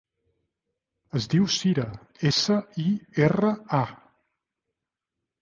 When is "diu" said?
1.33-1.45